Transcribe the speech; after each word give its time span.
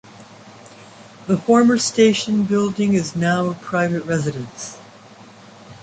The 1.27 1.37
former 1.37 1.77
station 1.77 2.45
building 2.45 2.95
is 2.95 3.15
now 3.15 3.51
a 3.51 3.53
private 3.53 4.03
residence. 4.05 4.79